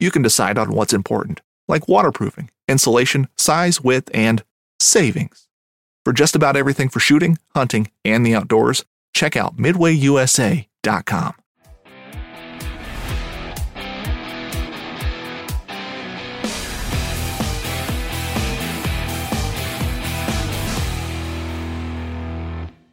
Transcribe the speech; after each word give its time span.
you 0.00 0.10
can 0.10 0.22
decide 0.22 0.58
on 0.58 0.72
what's 0.72 0.92
important, 0.92 1.40
like 1.68 1.86
waterproofing, 1.86 2.50
insulation, 2.66 3.28
size, 3.36 3.80
width, 3.80 4.10
and 4.12 4.42
savings. 4.80 5.46
For 6.04 6.12
just 6.12 6.34
about 6.34 6.56
everything 6.56 6.88
for 6.88 6.98
shooting, 6.98 7.38
hunting, 7.54 7.90
and 8.04 8.26
the 8.26 8.34
outdoors, 8.34 8.84
check 9.12 9.36
out 9.36 9.58
midwayusa.com. 9.58 11.34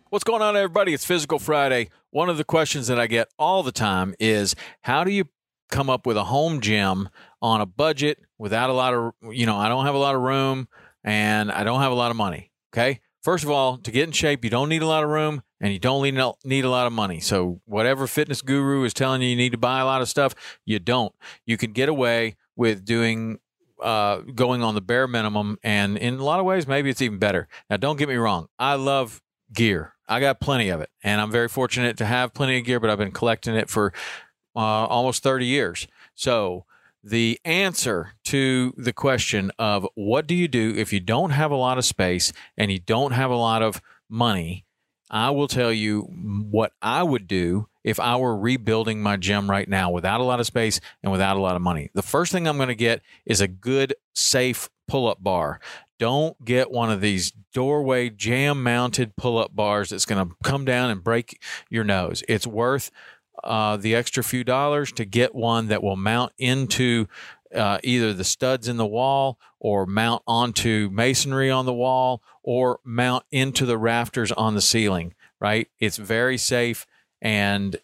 What's 0.10 0.24
going 0.24 0.42
on, 0.42 0.56
everybody? 0.56 0.94
It's 0.94 1.06
Physical 1.06 1.38
Friday. 1.38 1.90
One 2.12 2.30
of 2.30 2.38
the 2.38 2.46
questions 2.46 2.88
that 2.88 2.98
I 2.98 3.08
get 3.08 3.28
all 3.38 3.62
the 3.62 3.74
time 3.74 4.16
is 4.20 4.56
how 4.82 5.04
do 5.04 5.12
you 5.12 5.26
come 5.70 5.90
up 5.90 6.06
with 6.06 6.18
a 6.18 6.26
home 6.26 6.62
gym 6.62 7.10
on 7.42 7.62
a 7.62 7.66
budget 7.66 8.20
without 8.38 8.70
a 8.70 8.74
lot 8.74 8.94
of, 8.94 9.14
you 9.32 9.46
know, 9.46 9.58
I 9.58 9.70
don't 9.70 9.86
have 9.86 9.96
a 9.96 10.00
lot 10.00 10.16
of 10.16 10.22
room 10.22 10.68
and 11.04 11.52
I 11.52 11.64
don't 11.64 11.82
have 11.82 11.92
a 11.92 11.96
lot 11.96 12.12
of 12.12 12.18
money. 12.18 12.52
Okay. 12.74 13.02
First 13.22 13.44
of 13.44 13.50
all, 13.50 13.78
to 13.80 13.92
get 13.92 14.04
in 14.04 14.12
shape, 14.12 14.44
you 14.44 14.50
don't 14.50 14.70
need 14.70 14.82
a 14.82 14.88
lot 14.88 15.04
of 15.04 15.10
room 15.10 15.42
and 15.60 15.74
you 15.74 15.80
don't 15.80 16.04
need, 16.46 16.64
a 16.64 16.70
lot 16.70 16.88
of 16.88 16.94
money. 16.94 17.20
So, 17.20 17.62
whatever 17.66 18.08
fitness 18.08 18.42
guru 18.42 18.84
is 18.84 18.94
telling 18.94 19.22
you 19.22 19.30
you 19.30 19.36
need 19.36 19.52
to 19.52 19.58
buy 19.58 19.80
a 19.80 19.86
lot 19.86 20.02
of 20.02 20.08
stuff, 20.08 20.36
you 20.66 20.80
don't. 20.80 21.14
You 21.46 21.58
can 21.58 21.72
get 21.72 21.90
away 21.90 22.36
with 22.56 22.86
doing 22.86 23.40
uh, 23.82 24.18
going 24.34 24.64
on 24.64 24.76
the 24.76 24.82
bare 24.82 25.08
minimum. 25.08 25.58
And 25.64 25.98
in 25.98 26.16
a 26.16 26.24
lot 26.24 26.40
of 26.40 26.46
ways, 26.46 26.68
maybe 26.68 26.90
it's 26.90 27.02
even 27.02 27.18
better. 27.18 27.48
Now, 27.70 27.78
don't 27.78 27.98
get 27.98 28.08
me 28.08 28.16
wrong. 28.16 28.48
I 28.58 28.76
love 28.76 29.22
gear. 29.54 29.94
I 30.08 30.20
got 30.20 30.40
plenty 30.40 30.70
of 30.70 30.80
it, 30.80 30.90
and 31.04 31.20
I'm 31.20 31.32
very 31.32 31.50
fortunate 31.50 31.98
to 31.98 32.06
have 32.06 32.34
plenty 32.34 32.58
of 32.58 32.66
gear. 32.66 32.80
But 32.80 32.90
I've 32.90 32.98
been 32.98 33.12
collecting 33.12 33.56
it 33.56 33.70
for 33.70 33.92
uh, 34.58 34.88
almost 34.88 35.22
30 35.24 35.46
years. 35.46 35.88
So 36.16 36.66
the 37.04 37.40
answer 37.46 38.14
to 38.26 38.74
the 38.76 38.92
question 38.92 39.52
of 39.60 39.88
what 39.94 40.28
do 40.28 40.36
you 40.36 40.48
do 40.48 40.74
if 40.76 40.92
you 40.92 41.00
don't 41.00 41.30
have 41.30 41.52
a 41.52 41.56
lot 41.56 41.78
of 41.78 41.86
space 41.86 42.34
and 42.58 42.72
you 42.72 42.80
don't 42.80 43.12
have 43.12 43.30
a 43.32 43.36
lot 43.36 43.62
of 43.62 43.82
money, 44.10 44.66
I 45.10 45.30
will 45.30 45.48
tell 45.48 45.72
you 45.72 46.02
what 46.02 46.74
I 46.82 47.04
would 47.04 47.28
do 47.28 47.70
if 47.84 48.00
I 48.00 48.18
were 48.18 48.38
rebuilding 48.38 49.02
my 49.02 49.16
gym 49.16 49.50
right 49.50 49.70
now 49.70 49.90
without 49.92 50.20
a 50.20 50.24
lot 50.24 50.42
of 50.42 50.46
space 50.48 50.82
and 51.02 51.12
without 51.12 51.38
a 51.38 51.40
lot 51.40 51.56
of 51.56 51.62
money. 51.62 51.90
The 51.94 52.02
first 52.02 52.32
thing 52.32 52.48
I'm 52.48 52.58
going 52.58 52.68
to 52.68 52.76
get 52.76 53.02
is 53.26 53.40
a 53.40 53.48
good, 53.48 53.94
safe 54.14 54.70
pull 54.88 55.08
up 55.08 55.24
bar. 55.24 55.62
Don't 56.00 56.44
get 56.44 56.72
one 56.72 56.92
of 56.92 57.02
these 57.02 57.32
doorway 57.54 58.10
jam 58.10 58.62
mounted 58.64 59.16
pull 59.16 59.38
up 59.38 59.56
bars 59.56 59.90
that's 59.90 60.06
going 60.06 60.28
to 60.28 60.36
come 60.44 60.66
down 60.66 60.90
and 60.90 61.04
break 61.04 61.42
your 61.70 61.84
nose. 61.84 62.24
It's 62.28 62.46
worth 62.46 62.92
uh, 63.44 63.78
the 63.78 63.96
extra 63.96 64.24
few 64.24 64.44
dollars 64.44 64.92
to 64.94 65.06
get 65.06 65.36
one 65.36 65.68
that 65.68 65.84
will 65.84 65.96
mount 65.96 66.34
into 66.38 67.08
uh, 67.56 67.80
either 67.84 68.14
the 68.14 68.24
studs 68.24 68.68
in 68.68 68.78
the 68.78 68.86
wall 68.86 69.40
or 69.60 69.86
mount 69.86 70.22
onto 70.28 70.90
masonry 70.92 71.50
on 71.50 71.66
the 71.66 71.74
wall 71.74 72.22
or 72.44 72.80
mount 72.84 73.24
into 73.32 73.66
the 73.66 73.78
rafters 73.78 74.32
on 74.34 74.54
the 74.54 74.62
ceiling, 74.62 75.14
right? 75.40 75.70
It's 75.80 75.98
very 75.98 76.38
safe 76.38 76.86
and 77.22 77.80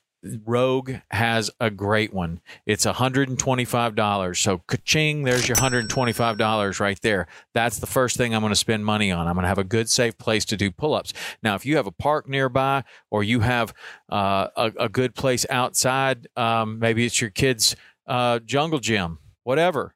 Rogue 0.45 0.95
has 1.11 1.51
a 1.59 1.69
great 1.69 2.13
one. 2.13 2.41
It's 2.65 2.85
$125. 2.85 4.37
So, 4.37 4.57
ka-ching, 4.59 5.23
there's 5.23 5.47
your 5.47 5.57
$125 5.57 6.79
right 6.79 7.01
there. 7.01 7.27
That's 7.53 7.79
the 7.79 7.87
first 7.87 8.17
thing 8.17 8.33
I'm 8.33 8.41
going 8.41 8.51
to 8.51 8.55
spend 8.55 8.85
money 8.85 9.11
on. 9.11 9.27
I'm 9.27 9.33
going 9.33 9.43
to 9.43 9.49
have 9.49 9.57
a 9.57 9.63
good, 9.63 9.89
safe 9.89 10.17
place 10.17 10.45
to 10.45 10.57
do 10.57 10.71
pull 10.71 10.93
ups. 10.93 11.13
Now, 11.41 11.55
if 11.55 11.65
you 11.65 11.75
have 11.75 11.87
a 11.87 11.91
park 11.91 12.27
nearby 12.27 12.83
or 13.11 13.23
you 13.23 13.41
have 13.41 13.73
uh, 14.09 14.47
a, 14.55 14.71
a, 14.79 14.89
good 14.89 15.15
place 15.15 15.45
outside, 15.49 16.27
um, 16.35 16.79
maybe 16.79 17.05
it's 17.05 17.19
your 17.19 17.29
kid's 17.29 17.75
uh, 18.07 18.39
jungle 18.39 18.79
gym, 18.79 19.19
whatever. 19.43 19.95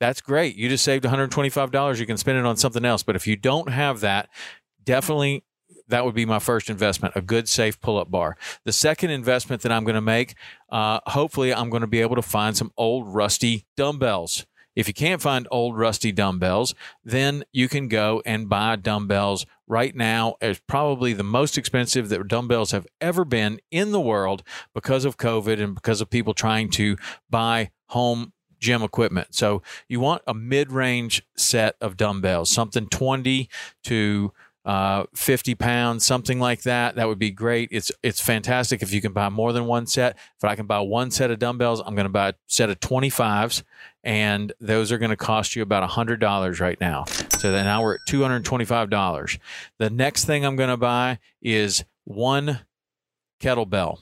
That's 0.00 0.20
great. 0.20 0.56
You 0.56 0.68
just 0.68 0.84
saved 0.84 1.04
$125. 1.04 1.98
You 1.98 2.06
can 2.06 2.16
spend 2.16 2.38
it 2.38 2.46
on 2.46 2.56
something 2.56 2.84
else. 2.84 3.02
But 3.02 3.16
if 3.16 3.26
you 3.26 3.36
don't 3.36 3.70
have 3.70 4.00
that, 4.00 4.28
definitely 4.84 5.44
that 5.88 6.04
would 6.04 6.14
be 6.14 6.26
my 6.26 6.38
first 6.38 6.70
investment 6.70 7.14
a 7.16 7.20
good 7.20 7.48
safe 7.48 7.80
pull-up 7.80 8.10
bar 8.10 8.36
the 8.64 8.72
second 8.72 9.10
investment 9.10 9.62
that 9.62 9.72
i'm 9.72 9.84
going 9.84 9.94
to 9.94 10.00
make 10.00 10.34
uh, 10.70 11.00
hopefully 11.06 11.52
i'm 11.52 11.70
going 11.70 11.80
to 11.80 11.86
be 11.86 12.00
able 12.00 12.16
to 12.16 12.22
find 12.22 12.56
some 12.56 12.72
old 12.76 13.06
rusty 13.08 13.66
dumbbells 13.76 14.46
if 14.74 14.86
you 14.86 14.94
can't 14.94 15.22
find 15.22 15.48
old 15.50 15.76
rusty 15.76 16.12
dumbbells 16.12 16.74
then 17.04 17.44
you 17.52 17.68
can 17.68 17.88
go 17.88 18.22
and 18.26 18.48
buy 18.48 18.76
dumbbells 18.76 19.46
right 19.66 19.96
now 19.96 20.34
as 20.40 20.60
probably 20.60 21.12
the 21.12 21.24
most 21.24 21.58
expensive 21.58 22.08
that 22.08 22.28
dumbbells 22.28 22.70
have 22.70 22.86
ever 23.00 23.24
been 23.24 23.58
in 23.70 23.92
the 23.92 24.00
world 24.00 24.42
because 24.74 25.04
of 25.04 25.16
covid 25.16 25.62
and 25.62 25.74
because 25.74 26.00
of 26.00 26.10
people 26.10 26.34
trying 26.34 26.68
to 26.68 26.96
buy 27.30 27.70
home 27.88 28.32
gym 28.58 28.82
equipment. 28.82 29.34
So 29.34 29.62
you 29.88 30.00
want 30.00 30.22
a 30.26 30.34
mid-range 30.34 31.22
set 31.36 31.76
of 31.80 31.96
dumbbells, 31.96 32.50
something 32.50 32.88
20 32.88 33.48
to 33.84 34.32
uh, 34.66 35.04
50 35.14 35.54
pounds, 35.54 36.04
something 36.04 36.40
like 36.40 36.62
that. 36.62 36.96
That 36.96 37.06
would 37.06 37.20
be 37.20 37.30
great. 37.30 37.68
It's 37.70 37.92
it's 38.02 38.20
fantastic 38.20 38.82
if 38.82 38.92
you 38.92 39.00
can 39.00 39.12
buy 39.12 39.28
more 39.28 39.52
than 39.52 39.66
one 39.66 39.86
set. 39.86 40.18
If 40.36 40.44
I 40.44 40.56
can 40.56 40.66
buy 40.66 40.80
one 40.80 41.12
set 41.12 41.30
of 41.30 41.38
dumbbells, 41.38 41.80
I'm 41.80 41.94
going 41.94 42.06
to 42.06 42.10
buy 42.10 42.30
a 42.30 42.34
set 42.48 42.68
of 42.68 42.80
25s, 42.80 43.62
and 44.02 44.52
those 44.60 44.90
are 44.90 44.98
going 44.98 45.10
to 45.10 45.16
cost 45.16 45.54
you 45.54 45.62
about 45.62 45.88
$100 45.88 46.60
right 46.60 46.80
now. 46.80 47.04
So 47.38 47.52
then 47.52 47.64
now 47.64 47.82
we're 47.82 47.94
at 47.94 48.00
$225. 48.08 49.38
The 49.78 49.90
next 49.90 50.24
thing 50.24 50.44
I'm 50.44 50.56
going 50.56 50.70
to 50.70 50.76
buy 50.76 51.20
is 51.40 51.84
one 52.04 52.60
kettlebell 53.40 54.00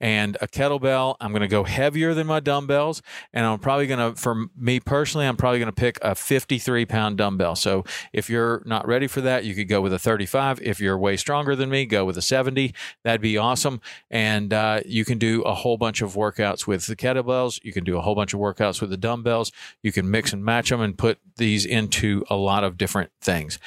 and 0.00 0.36
a 0.40 0.48
kettlebell. 0.48 1.16
I'm 1.20 1.30
going 1.32 1.42
to 1.42 1.48
go 1.48 1.64
heavier 1.64 2.14
than 2.14 2.26
my 2.26 2.40
dumbbells, 2.40 3.02
and 3.32 3.44
I'm 3.44 3.58
probably 3.58 3.86
going 3.86 4.14
to, 4.14 4.20
for 4.20 4.46
me 4.56 4.80
personally, 4.80 5.26
I'm 5.26 5.36
probably 5.36 5.58
going 5.58 5.66
to 5.66 5.72
pick 5.72 5.98
a 6.02 6.14
53 6.14 6.86
pound 6.86 7.18
dumbbell. 7.18 7.56
So 7.56 7.84
if 8.12 8.30
you're 8.30 8.62
not 8.64 8.86
ready 8.86 9.06
for 9.06 9.20
that, 9.20 9.44
you 9.44 9.54
could 9.54 9.68
go 9.68 9.80
with 9.80 9.92
a 9.92 9.98
35. 9.98 10.60
If 10.62 10.80
you're 10.80 10.98
way 10.98 11.16
stronger 11.16 11.54
than 11.54 11.70
me, 11.70 11.86
go 11.86 12.04
with 12.04 12.16
a 12.16 12.22
70. 12.22 12.74
That'd 13.04 13.20
be 13.20 13.36
awesome. 13.36 13.80
And 14.10 14.52
uh, 14.52 14.80
you 14.86 15.04
can 15.04 15.18
do 15.18 15.42
a 15.42 15.54
whole 15.54 15.76
bunch 15.76 16.00
of 16.02 16.14
workouts 16.14 16.66
with 16.66 16.86
the 16.86 16.96
kettlebells. 16.96 17.62
You 17.62 17.72
can 17.72 17.84
do 17.84 17.98
a 17.98 18.00
whole 18.00 18.14
bunch 18.14 18.32
of 18.32 18.40
workouts 18.40 18.80
with 18.80 18.90
the 18.90 18.96
dumbbells. 18.96 19.52
You 19.82 19.92
can 19.92 20.10
mix 20.10 20.32
and 20.32 20.44
match 20.44 20.70
them 20.70 20.80
and 20.80 20.96
put 20.96 21.18
these 21.36 21.64
into 21.64 22.24
a 22.30 22.36
lot 22.36 22.64
of 22.64 22.78
different 22.78 23.10
things. 23.20 23.58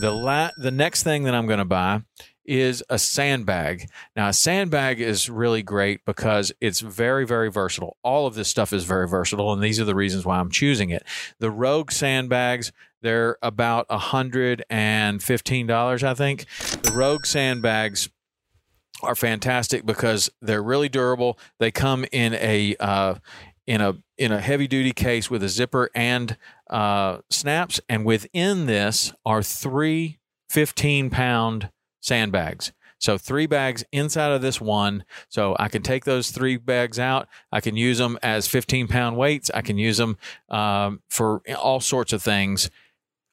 The 0.00 0.10
la- 0.10 0.50
the 0.58 0.70
next 0.70 1.02
thing 1.02 1.24
that 1.24 1.34
I'm 1.34 1.46
going 1.46 1.58
to 1.58 1.64
buy 1.64 2.02
is 2.48 2.82
a 2.88 2.98
sandbag. 2.98 3.88
Now, 4.16 4.28
a 4.28 4.32
sandbag 4.32 5.00
is 5.00 5.28
really 5.28 5.62
great 5.62 6.04
because 6.04 6.50
it's 6.60 6.80
very, 6.80 7.26
very 7.26 7.50
versatile. 7.50 7.98
All 8.02 8.26
of 8.26 8.34
this 8.34 8.48
stuff 8.48 8.72
is 8.72 8.84
very 8.84 9.06
versatile, 9.06 9.52
and 9.52 9.62
these 9.62 9.78
are 9.78 9.84
the 9.84 9.94
reasons 9.94 10.24
why 10.24 10.38
I'm 10.38 10.50
choosing 10.50 10.90
it. 10.90 11.04
The 11.38 11.50
Rogue 11.50 11.92
sandbags, 11.92 12.72
They're 13.02 13.36
about 13.42 13.86
a 13.90 13.98
hundred 13.98 14.64
and 14.70 15.22
fifteen 15.22 15.66
dollars, 15.66 16.02
I 16.02 16.14
think. 16.14 16.46
The 16.82 16.92
Rogue 16.92 17.26
sandbags 17.26 18.08
are 19.02 19.14
fantastic 19.14 19.86
because 19.86 20.30
they're 20.40 20.62
really 20.62 20.88
durable. 20.88 21.38
They 21.60 21.70
come 21.70 22.04
in 22.10 22.34
a 22.34 22.74
uh, 22.80 23.16
in 23.66 23.82
a 23.82 23.98
in 24.16 24.32
a 24.32 24.40
heavy 24.40 24.66
duty 24.66 24.92
case 24.92 25.30
with 25.30 25.42
a 25.42 25.48
zipper 25.48 25.90
and 25.94 26.36
uh, 26.70 27.18
snaps, 27.30 27.80
and 27.88 28.04
within 28.04 28.66
this 28.66 29.12
are 29.26 29.42
three 29.42 30.18
15 30.48 31.10
pound 31.10 31.70
sandbags. 32.00 32.72
So 33.00 33.16
three 33.16 33.46
bags 33.46 33.84
inside 33.92 34.32
of 34.32 34.42
this 34.42 34.60
one. 34.60 35.04
So 35.28 35.56
I 35.58 35.68
can 35.68 35.82
take 35.82 36.04
those 36.04 36.30
three 36.30 36.56
bags 36.56 36.98
out. 36.98 37.28
I 37.52 37.60
can 37.60 37.76
use 37.76 37.98
them 37.98 38.18
as 38.22 38.48
15 38.48 38.88
pound 38.88 39.16
weights. 39.16 39.50
I 39.54 39.62
can 39.62 39.78
use 39.78 39.98
them 39.98 40.16
um, 40.48 41.00
for 41.08 41.42
all 41.56 41.80
sorts 41.80 42.12
of 42.12 42.22
things 42.22 42.70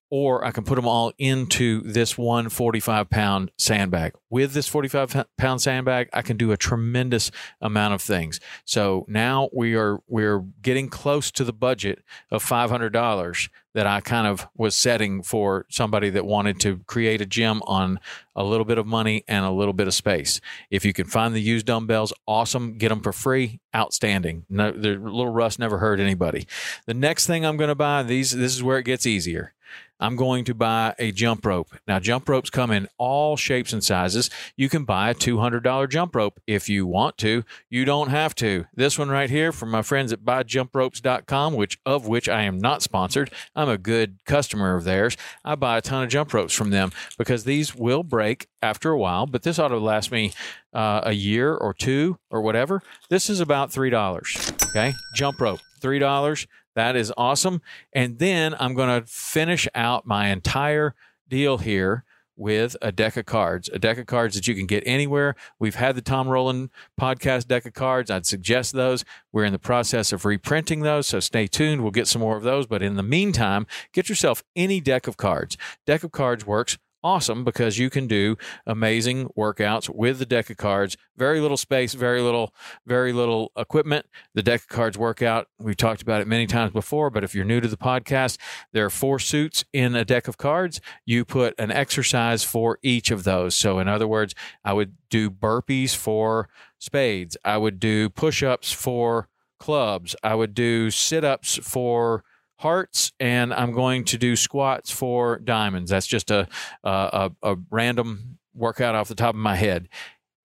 or 0.10 0.46
I 0.46 0.52
can 0.52 0.63
put 0.63 0.75
them 0.75 0.88
all 0.88 1.12
into 1.18 1.81
this 1.81 2.18
one 2.18 2.50
45 2.50 3.10
pound 3.10 3.52
sandbag. 3.57 4.13
With 4.30 4.54
this 4.54 4.68
45 4.68 5.25
pound 5.38 5.62
sandbag, 5.62 6.10
I 6.13 6.22
can 6.22 6.38
do 6.38 6.52
a 6.52 6.57
tremendous 6.57 7.31
amount 7.62 7.94
of 7.94 8.02
things. 8.02 8.40
So 8.66 9.06
now 9.07 9.50
we 9.54 9.75
are 9.75 10.00
we're 10.07 10.40
getting 10.62 10.90
close 10.90 11.31
to 11.31 11.44
the 11.44 11.54
budget 11.54 12.04
of 12.31 12.44
$500 12.44 13.50
that 13.75 13.86
I 13.86 14.00
kind 14.00 14.25
of 14.25 14.48
was 14.56 14.74
setting 14.74 15.22
for 15.22 15.66
somebody 15.69 16.10
that 16.12 16.25
wanted 16.25 16.62
to 16.62 16.80
create 16.88 17.19
a 17.19 17.25
gym 17.25 17.62
on 17.66 18.00
a 18.34 18.44
little 18.44 18.63
bit 18.63 18.78
of 18.78 18.88
money 18.88 19.25
and 19.28 19.44
a 19.44 19.51
little 19.51 19.74
bit 19.74 19.88
of 19.88 19.94
space. 19.94 20.40
If 20.72 20.86
you 20.86 20.94
can 20.94 21.08
find 21.08 21.36
the 21.36 21.42
used 21.42 21.66
dumbbells, 21.66 22.13
awesome. 22.25 22.78
Get 22.78 22.88
them 22.88 23.01
for 23.01 23.12
free, 23.12 23.60
outstanding. 23.75 24.46
No, 24.50 24.72
the 24.72 24.92
little 24.92 25.28
rust 25.28 25.60
never 25.60 25.80
hurt 25.80 26.00
anybody. 26.00 26.48
The 26.86 26.94
next 26.94 27.28
thing 27.28 27.46
I'm 27.46 27.58
going 27.58 27.68
to 27.68 27.75
buy, 27.75 28.01
these 28.04 28.31
this 28.31 28.56
is 28.56 28.63
where 28.63 28.78
it 28.78 28.86
gets 28.86 29.06
easier. 29.06 29.55
I'm 30.00 30.15
going 30.15 30.45
to 30.45 30.53
buy 30.53 30.95
a 31.00 31.12
jump 31.12 31.45
rope. 31.45 31.69
Now, 31.88 32.00
jump 32.00 32.27
ropes 32.27 32.50
come 32.50 32.71
in 32.71 32.88
all 32.97 33.38
shapes 33.38 33.74
and 33.74 33.83
sizes. 33.83 34.30
You 34.57 34.69
can 34.69 34.86
buy 34.86 35.09
a 35.09 35.15
$200 35.15 35.89
jump 35.89 36.15
rope 36.15 36.39
if 36.47 36.68
you 36.69 36.86
want 36.86 37.18
to. 37.19 37.44
You 37.69 37.86
don't 37.86 38.09
have 38.09 38.36
to. 38.36 38.65
This 38.74 39.00
one 39.00 39.09
right 39.09 39.30
here 39.30 39.51
from 39.51 39.71
my 39.71 39.81
friends 39.81 40.12
at 40.12 40.21
buyjumpropes.com, 40.21 41.53
which 41.53 41.80
of 41.86 42.07
which 42.07 42.27
I 42.27 42.44
am 42.44 42.57
not 42.57 42.81
sponsored. 42.81 43.31
I'm 43.56 43.69
a 43.69 43.77
good 43.77 44.19
customer 44.25 44.75
of 44.75 44.83
theirs. 44.83 45.18
I 45.44 45.56
buy 45.56 45.77
a 45.77 45.81
ton 45.81 46.03
of 46.03 46.09
jump 46.09 46.33
ropes 46.33 46.53
from 46.53 46.71
them 46.71 46.91
because 47.18 47.44
these 47.44 47.75
will 47.75 48.03
break 48.03 48.48
after 48.62 48.91
a 48.91 48.98
while, 48.98 49.25
but 49.25 49.44
this 49.44 49.59
ought 49.59 49.69
to 49.69 49.77
last 49.77 50.12
me 50.12 50.33
uh, 50.74 51.01
a 51.03 51.13
year 51.13 51.56
or 51.56 51.74
two 51.74 52.18
or 52.30 52.41
whatever. 52.41 52.81
This 53.09 53.30
is 53.30 53.39
about 53.39 53.69
$3. 53.71 54.69
Okay. 54.69 54.94
Jump 55.15 55.39
rope, 55.39 55.62
$3. 55.80 56.48
That 56.75 56.95
is 56.95 57.13
awesome. 57.18 57.62
And 57.94 58.19
then 58.19 58.56
I'm 58.60 58.74
going 58.74 59.01
to 59.01 59.07
finish 59.07 59.68
out 59.74 60.06
my 60.06 60.30
entire 60.30 60.95
deal 61.27 61.57
here 61.57 62.04
with 62.38 62.75
a 62.81 62.92
deck 62.92 63.16
of 63.16 63.25
cards, 63.25 63.69
a 63.72 63.80
deck 63.80 63.98
of 63.98 64.06
cards 64.06 64.36
that 64.36 64.48
you 64.48 64.56
can 64.56 64.66
get 64.66 64.83
anywhere. 64.86 65.36
We've 65.57 65.75
had 65.75 65.95
the 65.95 66.01
Tom 66.01 66.27
Rowland 66.27 66.69
podcast 67.00 67.48
deck 67.48 67.66
of 67.66 67.74
cards. 67.74 68.12
I'd 68.12 68.25
suggest 68.25 68.74
those. 68.74 69.06
We're 69.31 69.45
in 69.45 69.54
the 69.54 69.60
process 69.60 70.12
of 70.12 70.25
reprinting 70.25 70.81
those, 70.81 71.07
so 71.07 71.19
stay 71.19 71.48
tuned. 71.48 71.81
We'll 71.81 71.92
get 71.92 72.07
some 72.07 72.22
more 72.22 72.36
of 72.36 72.44
those. 72.44 72.68
But 72.68 72.81
in 72.81 72.95
the 72.95 73.04
meantime, 73.04 73.68
get 73.94 74.10
yourself 74.10 74.44
any 74.56 74.81
deck 74.81 75.07
of 75.07 75.18
cards. 75.18 75.57
Deck 75.86 76.04
of 76.04 76.12
cards 76.12 76.45
works 76.45 76.77
awesome 77.06 77.44
because 77.44 77.78
you 77.78 77.88
can 77.92 78.07
do 78.07 78.36
amazing 78.66 79.30
workouts 79.38 79.88
with 79.88 80.18
the 80.18 80.25
deck 80.25 80.50
of 80.50 80.57
cards. 80.57 80.98
Very 81.16 81.40
little 81.40 81.56
space, 81.56 81.94
very 81.94 82.19
little, 82.19 82.52
very 82.88 83.13
little 83.13 83.52
equipment. 83.56 84.07
The 84.34 84.42
deck 84.42 84.62
of 84.62 84.68
cards 84.68 84.98
workout, 84.98 85.48
we've 85.60 85.78
talked 85.78 86.02
about 86.02 86.22
it 86.22 86.28
many 86.28 86.48
times 86.48 86.74
before, 86.74 87.12
but 87.12 87.24
if 87.24 87.36
you're 87.36 87.46
new 87.46 87.62
to 87.62 87.68
the 87.68 87.78
podcast, 87.78 88.40
there 88.74 88.86
are 88.86 88.90
four 88.90 89.19
suits 89.19 89.63
in 89.72 89.96
a 89.96 90.04
deck 90.04 90.28
of 90.28 90.40
cards. 90.40 90.81
You 91.06 91.25
put 91.25 91.54
an 91.60 91.69
exercise 91.69 92.44
for 92.44 92.80
each 92.81 93.12
of 93.12 93.24
those. 93.24 93.56
So, 93.56 93.78
in 93.78 93.88
other 93.88 94.08
words, 94.08 94.34
I 94.63 94.74
would 94.74 94.96
do 95.12 95.30
burpees 95.30 95.96
for 95.96 96.50
spades, 96.80 97.38
I 97.46 97.58
would 97.58 97.80
do 97.80 98.10
push 98.10 98.42
ups 98.42 98.72
for 98.72 99.30
clubs, 99.60 100.16
I 100.24 100.34
would 100.34 100.56
do 100.56 100.90
sit 100.90 101.24
ups 101.24 101.60
for 101.62 102.24
hearts 102.57 103.12
and 103.19 103.54
I'm 103.54 103.72
going 103.72 104.06
to 104.06 104.18
do 104.18 104.36
squats 104.36 104.92
for 104.92 105.40
diamonds. 105.40 105.92
That's 105.92 106.07
just 106.07 106.31
a, 106.31 106.48
a, 106.84 107.31
a 107.44 107.56
random 107.69 108.40
workout 108.54 108.96
off 108.96 109.07
the 109.07 109.16
top 109.16 109.36
of 109.36 109.40
my 109.40 109.56
head. 109.56 109.90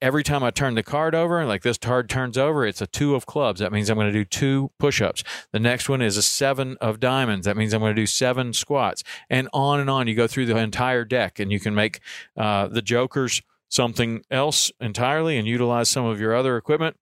Every 0.03 0.23
time 0.23 0.43
I 0.43 0.51
turn 0.51 0.77
the 0.77 0.83
card 0.83 1.15
over, 1.15 1.45
like 1.45 1.63
this 1.63 1.77
card 1.77 2.09
turns 2.09 2.39
over, 2.39 2.67
it's 2.67 2.81
a 2.81 2.87
two 2.87 3.15
of 3.15 3.27
clubs. 3.27 3.61
That 3.61 3.71
means 3.71 3.91
I'm 3.91 3.97
going 3.97 4.07
to 4.07 4.13
do 4.13 4.25
two 4.25 4.71
push 4.79 5.03
ups. 5.03 5.23
The 5.53 5.61
next 5.61 5.91
one 5.91 6.01
is 6.01 6.17
a 6.17 6.23
seven 6.23 6.79
of 6.81 7.01
diamonds. 7.01 7.45
That 7.45 7.57
means 7.57 7.75
I'm 7.75 7.81
going 7.81 7.95
to 7.95 8.03
do 8.03 8.07
seven 8.07 8.55
squats. 8.55 9.05
And 9.29 9.49
on 9.53 9.79
and 9.79 9.91
on. 9.91 10.09
You 10.09 10.15
go 10.15 10.27
through 10.27 10.47
the 10.47 10.57
entire 10.57 11.05
deck 11.05 11.39
and 11.39 11.53
you 11.53 11.61
can 11.61 11.75
make 11.75 12.01
uh, 12.35 12.69
the 12.69 12.81
jokers 12.81 13.43
something 13.69 14.25
else 14.31 14.73
entirely 14.81 15.37
and 15.37 15.47
utilize 15.47 15.91
some 15.91 16.07
of 16.07 16.19
your 16.19 16.35
other 16.35 16.57
equipment. 16.57 16.97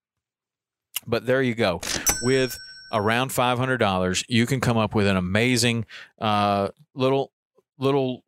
But 1.07 1.25
there 1.25 1.41
you 1.41 1.55
go. 1.55 1.81
With 2.23 2.59
around 2.93 3.31
five 3.31 3.59
hundred 3.59 3.79
dollars, 3.79 4.25
you 4.29 4.47
can 4.47 4.61
come 4.61 4.77
up 4.77 4.95
with 4.95 5.07
an 5.07 5.17
amazing 5.17 5.87
uh, 6.21 6.69
little 6.95 7.33
little 7.79 8.25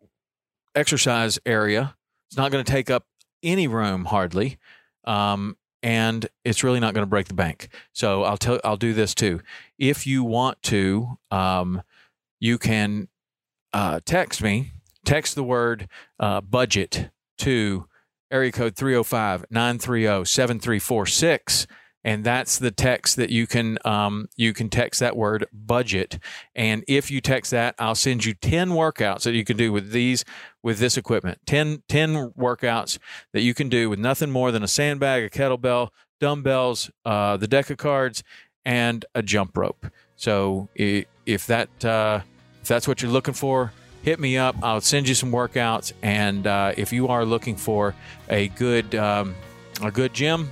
exercise 0.75 1.39
area. 1.47 1.95
It's 2.29 2.37
not 2.37 2.51
going 2.51 2.65
to 2.65 2.71
take 2.71 2.91
up 2.91 3.07
any 3.43 3.67
room 3.67 4.05
hardly, 4.05 4.59
um, 5.05 5.57
and 5.83 6.29
it's 6.45 6.62
really 6.62 6.81
not 6.81 6.95
going 6.95 7.03
to 7.03 7.11
break 7.11 7.29
the 7.29 7.35
bank. 7.35 7.69
So 7.93 8.23
I'll 8.23 8.37
tell 8.37 8.61
I'll 8.65 8.77
do 8.77 8.93
this 8.93 9.15
too. 9.15 9.41
If 9.79 10.07
you 10.07 10.25
want 10.25 10.62
to, 10.65 11.19
um, 11.31 11.83
you 12.39 12.59
can 12.59 13.09
uh, 13.73 14.01
text 14.05 14.43
me. 14.43 14.73
Text 15.05 15.35
the 15.35 15.43
word 15.43 15.89
uh, 16.19 16.43
budget 16.43 17.11
to 17.39 17.87
area 18.31 18.53
code 18.53 18.77
305 18.77 19.47
930 19.51 20.25
7346 20.25 21.67
and 22.05 22.25
that's 22.25 22.58
the 22.58 22.70
text 22.70 23.17
that 23.17 23.31
you 23.31 23.47
can 23.47 23.79
um, 23.85 24.29
you 24.37 24.52
can 24.52 24.69
text 24.69 25.00
that 25.00 25.17
word 25.17 25.47
budget. 25.52 26.19
And 26.55 26.85
if 26.88 27.11
you 27.11 27.20
text 27.20 27.50
that 27.50 27.75
i'll 27.79 27.94
send 27.94 28.25
you 28.25 28.35
10 28.35 28.70
workouts 28.70 29.23
that 29.23 29.35
you 29.35 29.44
can 29.44 29.56
do 29.56 29.73
with 29.73 29.93
these 29.93 30.25
with 30.62 30.79
this 30.79 30.97
equipment. 30.97 31.38
10, 31.47 31.82
10 31.88 32.32
workouts 32.38 32.99
that 33.32 33.43
you 33.43 33.55
can 33.55 33.69
do 33.69 33.88
with 33.88 33.99
nothing 33.99 34.31
more 34.31 34.52
than 34.52 34.62
a 34.62 34.69
sandbag 34.69 35.25
a 35.25 35.31
kettlebell 35.31 35.88
dumbbells 36.20 36.91
uh, 37.05 37.37
the 37.37 37.49
deck 37.49 37.70
of 37.70 37.79
cards 37.79 38.23
and 38.64 39.05
a 39.14 39.23
jump 39.23 39.56
rope. 39.56 39.87
So 40.17 40.69
if 40.76 41.47
that 41.47 41.85
uh, 41.85 42.20
if 42.61 42.69
that's 42.69 42.87
what 42.87 43.02
you're 43.02 43.11
looking 43.11 43.35
for 43.35 43.73
hit 44.02 44.19
me 44.19 44.38
up. 44.38 44.56
I'll 44.62 44.81
send 44.81 45.08
you 45.08 45.14
some 45.14 45.31
workouts. 45.31 45.93
And 46.02 46.47
uh, 46.47 46.73
if 46.76 46.93
you 46.93 47.08
are 47.08 47.25
looking 47.25 47.57
for 47.57 47.95
a 48.28 48.49
good 48.49 48.95
um, 48.95 49.35
a 49.83 49.90
good 49.90 50.14
gym 50.14 50.50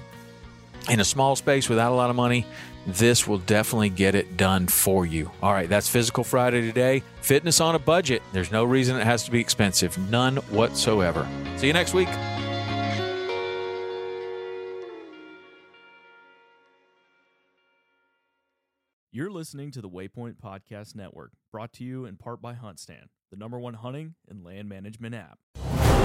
in 0.88 1.00
a 1.00 1.04
small 1.04 1.36
space 1.36 1.68
without 1.68 1.92
a 1.92 1.94
lot 1.94 2.10
of 2.10 2.16
money, 2.16 2.46
this 2.86 3.26
will 3.26 3.38
definitely 3.38 3.90
get 3.90 4.14
it 4.14 4.36
done 4.36 4.66
for 4.66 5.04
you. 5.04 5.30
All 5.42 5.52
right, 5.52 5.68
that's 5.68 5.88
Physical 5.88 6.24
Friday 6.24 6.62
today. 6.62 7.02
Fitness 7.20 7.60
on 7.60 7.74
a 7.74 7.78
budget. 7.78 8.22
There's 8.32 8.50
no 8.50 8.64
reason 8.64 8.96
it 8.96 9.04
has 9.04 9.24
to 9.24 9.30
be 9.30 9.40
expensive, 9.40 9.96
none 10.10 10.36
whatsoever. 10.36 11.28
See 11.56 11.66
you 11.66 11.72
next 11.72 11.94
week. 11.94 12.08
You're 19.10 19.30
listening 19.30 19.72
to 19.72 19.80
the 19.80 19.88
Waypoint 19.88 20.36
Podcast 20.36 20.94
Network, 20.94 21.32
brought 21.50 21.72
to 21.74 21.84
you 21.84 22.04
in 22.04 22.16
part 22.16 22.40
by 22.40 22.54
HuntStand, 22.54 23.06
the 23.30 23.36
number 23.36 23.58
one 23.58 23.74
hunting 23.74 24.14
and 24.28 24.44
land 24.44 24.68
management 24.68 25.14
app. 25.14 25.38